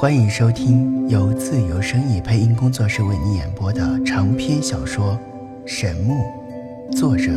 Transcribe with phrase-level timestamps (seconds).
[0.00, 5.18] 欢迎收听由自由声意配音工作室为你演播的长篇小说
[5.66, 6.14] 《神木》，
[6.96, 7.32] 作者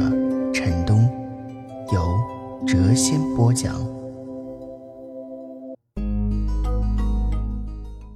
[0.53, 1.09] 陈东，
[1.91, 1.99] 由
[2.67, 3.73] 谪仙播讲。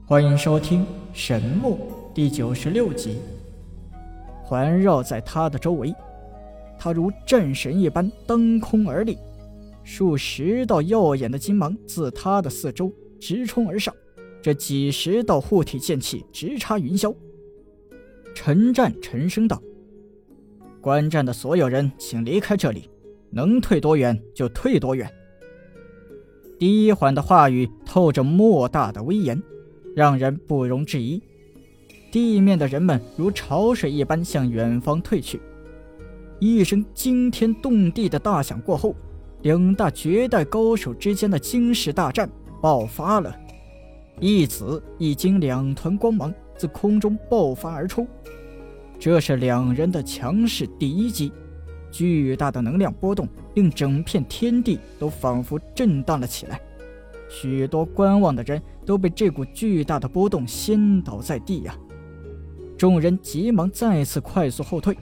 [0.06, 1.80] 欢迎收听《神木》
[2.14, 3.18] 第九十六集。
[4.44, 5.92] 环绕在他的周围，
[6.78, 9.18] 他如战神一般登空而立，
[9.84, 13.92] 数十道耀眼的金芒自他的四周直冲而上。
[14.46, 17.12] 这几十道护体剑气直插云霄。
[18.36, 19.60] 陈战沉声道
[20.80, 22.88] ：“观战的所有人，请离开这里，
[23.32, 25.12] 能退多远就退多远。”
[26.60, 29.42] 低缓的话语透着莫大的威严，
[29.96, 31.20] 让人不容置疑。
[32.12, 35.42] 地面的人们如潮水一般向远方退去。
[36.40, 38.96] 一声惊天动地的大响过后，
[39.42, 42.30] 两大绝代高手之间的惊世大战
[42.62, 43.36] 爆发了。
[44.20, 48.08] 一紫一金两团光芒自空中爆发而出，
[48.98, 51.32] 这是两人的强势第一击。
[51.92, 56.60] 巨大的能量波动令整片天地都仿佛震荡了起来，
[57.30, 61.74] 许多观望的人都被这股巨大的波动掀倒在地呀！
[62.78, 64.98] 众人急忙再次快速后退，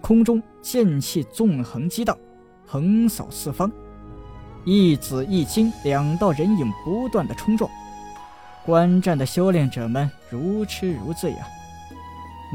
[0.00, 2.16] 空中剑气纵横激荡，
[2.66, 3.70] 横扫四方。
[4.64, 7.70] 一紫一金两道人影不断的冲撞。
[8.64, 11.46] 观战的修炼者们如痴如醉啊！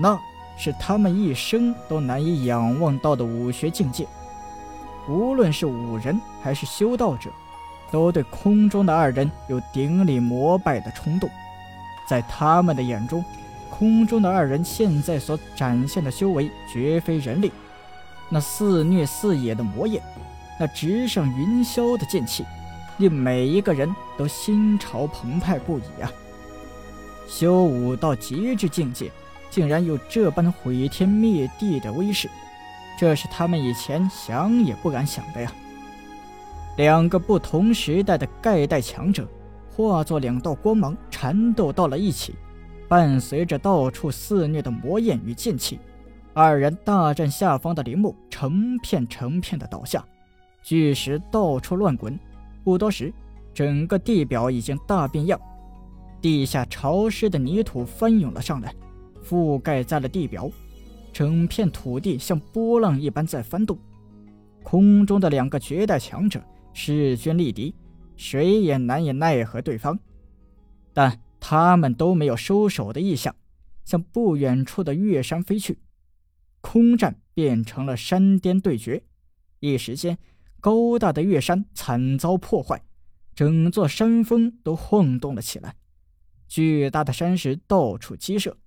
[0.02, 0.20] 那
[0.58, 4.08] 是他们一生都难以仰望到的武学境界。
[5.08, 7.30] 无论是武人还是修道者，
[7.92, 11.30] 都对空中的二人有顶礼膜拜的冲动。
[12.08, 13.24] 在他们的眼中，
[13.70, 17.52] 空中的二人现在所展现的修为绝非人力。
[18.30, 20.02] 那肆虐四野的魔焰，
[20.60, 22.46] 那直上云霄的剑气。
[23.00, 26.12] 令每一个人都心潮澎湃不已啊！
[27.28, 29.10] 修武到极致境界，
[29.50, 32.30] 竟然有这般毁天灭地的威势，
[32.98, 35.52] 这是他们以前想也不敢想的呀！
[36.76, 39.28] 两个不同时代的盖代强者，
[39.70, 42.36] 化作两道光芒，缠斗到了一起，
[42.90, 45.80] 伴随着到处肆虐的魔焰与剑气，
[46.34, 50.04] 二人大战下方的陵墓成片成片的倒下，
[50.62, 52.20] 巨石到处乱滚。
[52.64, 53.14] 不多时，
[53.54, 55.40] 整个地表已经大变样，
[56.22, 58.74] 地下潮湿的泥土翻涌了上来，
[59.24, 60.50] 覆盖在了地表，
[61.12, 63.78] 整片土地像波浪一般在翻动。
[64.64, 66.44] 空中的两个绝代强者
[66.74, 67.74] 势均力敌，
[68.16, 69.98] 谁也难以奈何对方，
[70.94, 73.34] 但他们都没有收手的意向，
[73.86, 75.80] 向不远处的月山飞去。
[76.62, 79.02] 空战变成了山巅对决，
[79.62, 80.18] 一时间。
[80.62, 82.84] 高大的月山惨遭破坏，
[83.34, 85.76] 整座山峰都晃动了起来，
[86.48, 88.58] 巨大的山石到处激射。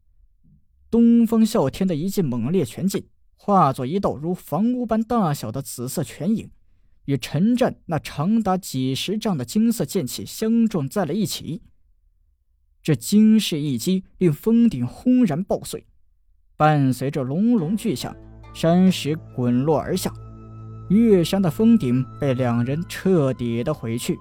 [0.90, 6.50] 东方啸天的一记猛烈拳劲，化作一道如房屋般大小的紫色拳影，
[7.06, 11.62] 与陈战那长达几十丈的金色剑气相撞在了一起。
[12.82, 15.86] 这惊世一击令峰顶轰然爆碎，
[16.56, 18.14] 伴随着隆隆巨响，
[18.54, 20.12] 山石滚落而下。
[20.88, 24.18] 月山的峰顶被两人彻底的毁去。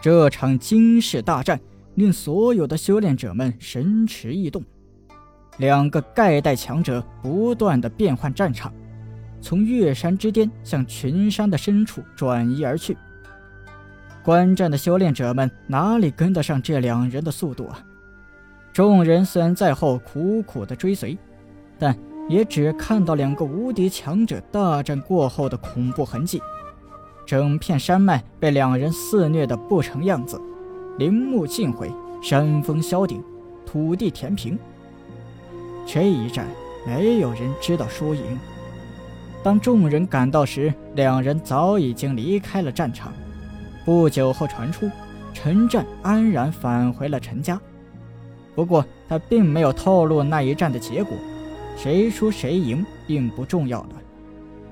[0.00, 1.60] 这场惊世大战
[1.96, 4.62] 令所有的修炼者们神驰异动。
[5.56, 8.72] 两个盖代强者不断的变换战场，
[9.40, 12.96] 从月山之巅向群山的深处转移而去。
[14.22, 17.80] 观战的修炼者们哪里跟得上这两人的速度啊？
[18.72, 21.18] 众人虽然在后苦苦的追随，
[21.78, 21.98] 但。
[22.28, 26.40] 也只看到两个无敌强者大战过后的恐怖痕迹，
[27.26, 30.40] 整片山脉被两人肆虐的不成样子，
[30.98, 31.90] 林木尽毁，
[32.22, 33.22] 山峰削顶，
[33.64, 34.58] 土地填平。
[35.86, 36.46] 这一战，
[36.86, 38.22] 没有人知道输赢。
[39.42, 43.12] 当众人赶到时，两人早已经离开了战场。
[43.86, 44.90] 不久后传出，
[45.32, 47.58] 陈战安然返回了陈家，
[48.54, 51.16] 不过他并没有透露那一战的结果。
[51.78, 53.90] 谁输谁赢并不重要了，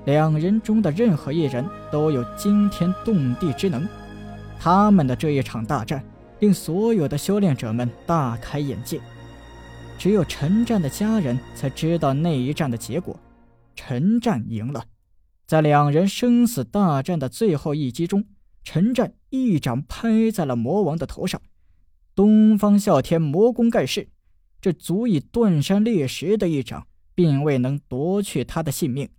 [0.05, 3.87] 两人中的任何一人都有惊天动地之能。
[4.59, 6.03] 他们的这一场大战
[6.39, 8.99] 令所有的修炼者们大开眼界。
[9.97, 13.17] 只有陈战的家人才知道那一战的结果，
[13.73, 14.83] 陈战赢了。
[15.45, 18.25] 在两人生死大战的最后一击中，
[18.65, 21.41] 陈战一掌拍在了魔王的头上，
[22.13, 24.09] 东方啸天魔功盖世，
[24.59, 26.85] 这足以断山裂石的一掌。
[27.17, 29.09] 并未能夺去他的性命，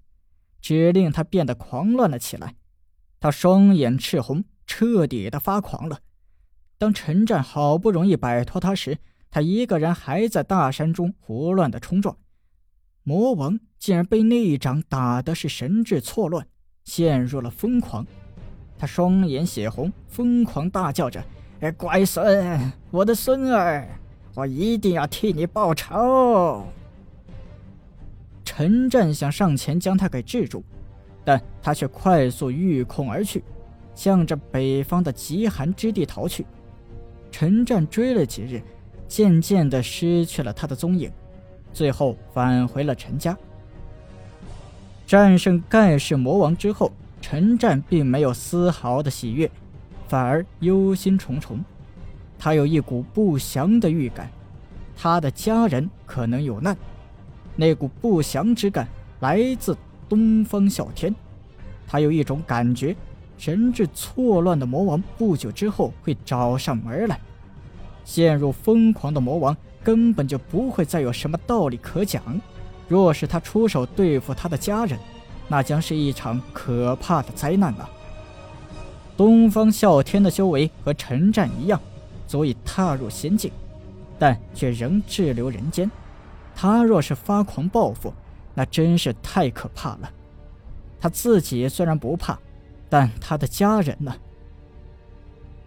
[0.61, 2.55] 只令他变得狂乱了起来。
[3.19, 5.99] 他双眼赤红，彻底的发狂了。
[6.79, 8.99] 当陈战好不容易摆脱他时，
[9.33, 12.17] 他一个人还在大山中胡乱的冲撞。
[13.03, 16.47] 魔王竟然被那一掌打的是神志错乱，
[16.85, 18.07] 陷入了疯狂。
[18.79, 21.21] 他双眼血红，疯狂大叫着
[21.59, 23.89] ：“哎，乖孙，我的孙儿，
[24.37, 26.65] 我一定要替你报仇！”
[28.59, 30.65] 陈战想上前将他给制住，
[31.25, 33.45] 但他却快速御空而去，
[33.95, 36.45] 向着北方的极寒之地逃去。
[37.31, 38.61] 陈战追了几日，
[39.07, 41.09] 渐渐的失去了他的踪影，
[41.73, 43.39] 最后返回了陈家。
[45.07, 46.91] 战胜盖世魔王之后，
[47.21, 49.49] 陈战并没有丝毫的喜悦，
[50.09, 51.61] 反而忧心忡忡。
[52.37, 54.29] 他有一股不祥的预感，
[54.97, 56.77] 他的家人可能有难。
[57.61, 58.87] 那股不祥之感
[59.19, 59.77] 来自
[60.09, 61.13] 东方啸天，
[61.89, 62.95] 他有一种感觉。
[63.37, 67.19] 神志错乱的魔王不久之后会找上门来，
[68.05, 72.41] 陷入疯狂的魔王根本就不会再有什么道理可讲。
[72.87, 74.97] 若是他出手对付他的家人，
[75.49, 77.91] 那将是一场可怕的灾难啊。
[79.17, 81.81] 东方啸天的修为和陈战一样，
[82.29, 83.51] 足以踏入仙境，
[84.17, 85.91] 但却仍滞留人间。
[86.61, 88.13] 他若是发狂报复，
[88.53, 90.11] 那真是太可怕了。
[90.99, 92.37] 他自己虽然不怕。
[92.91, 94.13] 但他的家人呢？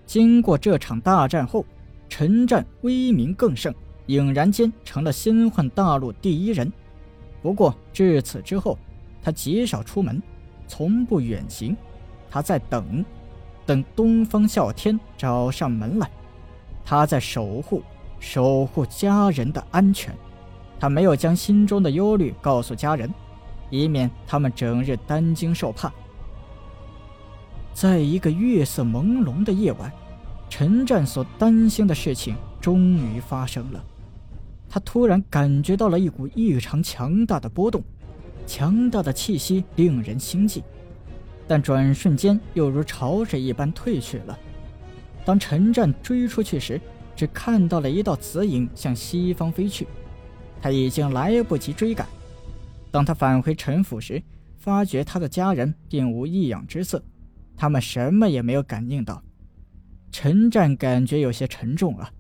[0.06, 1.64] 经过这场大战后，
[2.10, 3.74] 陈战威名更盛，
[4.08, 6.70] 影然间成了仙幻大陆第一人。
[7.42, 8.78] 不过至此之后，
[9.22, 10.22] 他极少出门，
[10.68, 11.78] 从不远行。
[12.30, 13.06] 他在等，
[13.66, 16.12] 等东方啸天找上门来。
[16.84, 17.82] 他在守护，
[18.20, 20.14] 守护家人的安全。
[20.82, 23.08] 他没有将心中的忧虑告诉家人，
[23.70, 25.94] 以免他们整日担惊受怕。
[27.72, 29.92] 在一个月色朦胧的夜晚，
[30.50, 33.86] 陈战所担心的事情终于发生了。
[34.68, 37.84] 他突然感觉到了一股异常强大的波动，
[38.48, 40.64] 强大的气息令人心悸，
[41.48, 44.36] 但转瞬间又如潮水一般退去了。
[45.24, 46.82] 当陈战追出去时，
[47.16, 49.86] 只看到了一道紫影向西方飞去，
[50.62, 52.08] 他已经来不及追赶。
[52.92, 54.22] 当他返回陈府时，
[54.58, 57.04] 发觉他的家人并无异样之色。
[57.58, 59.22] 他们什么也没有感应到，
[60.12, 62.12] 陈战感觉有些沉重啊。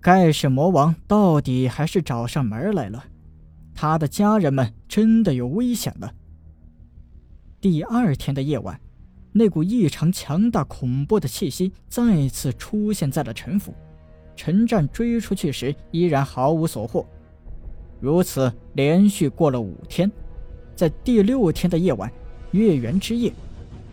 [0.00, 3.04] 盖世魔王到底还是找上门来了，
[3.74, 6.12] 他的家人们真的有危险了。
[7.60, 8.80] 第二天的夜晚，
[9.32, 13.74] 那股异常强大、恐怖的气息再次出现在了陈府。
[14.36, 17.06] 陈战追出去时依然毫无所获，
[18.00, 20.10] 如此连续过了五天，
[20.74, 22.12] 在第六天的夜晚，
[22.50, 23.32] 月圆之夜。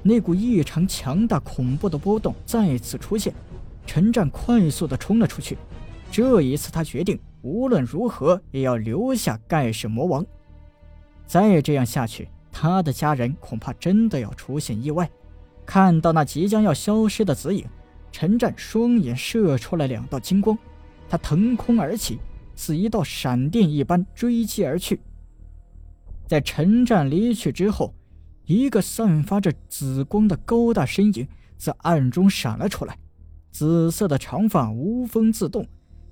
[0.01, 3.33] 那股异常强大、恐怖的波动再次出现，
[3.85, 5.57] 陈战快速地冲了出去。
[6.11, 10.25] 这一次，他决定无论如何也要留下盖世魔王。
[11.25, 15.09] 再这样下去，他的家人恐怕真的要出现意外。
[15.65, 17.65] 看到那即将要消失的紫影，
[18.11, 20.57] 陈战双眼射出了两道金光，
[21.09, 22.19] 他腾空而起，
[22.55, 24.99] 似一道闪电一般追击而去。
[26.27, 27.93] 在陈战离去之后。
[28.45, 31.25] 一个散发着紫光的高大身影
[31.57, 32.97] 在暗中闪了出来，
[33.51, 35.65] 紫色的长发无风自动，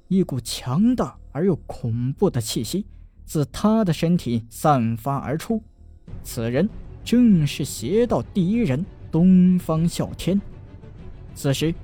[0.07, 2.85] 一股强大而又恐怖的气息
[3.25, 5.61] 自他的身体散发而出。
[6.23, 6.69] 此人
[7.03, 10.39] 正是邪道第一人东方啸天。
[11.35, 11.75] 此时，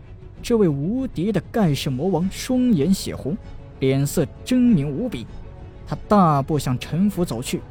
[0.41, 3.35] 这位无敌的盖世魔王双眼血红，
[3.79, 5.25] 脸色狰狞无比，
[5.87, 7.61] 他大步向陈府走去。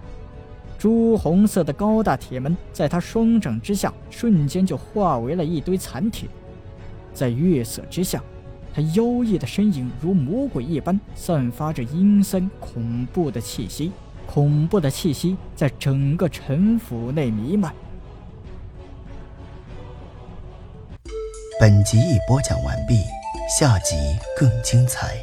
[0.79, 6.29] 朱红色的高大铁门在他双掌之下，瞬间就化为了一堆残铁。
[7.15, 8.23] 在月色之下，
[8.75, 13.93] 他妖异的身影如魔鬼一般，散发着阴森恐怖的气息。
[14.27, 17.73] 恐怖的气息在整个陈府内弥漫。
[21.59, 22.97] 本集已播讲完毕，
[23.59, 23.95] 下集
[24.37, 25.17] 更精彩。